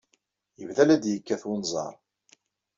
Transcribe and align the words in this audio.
Yebda 0.59 0.83
la 0.87 0.95
d-yekkat 1.03 1.43
unẓar. 1.53 1.93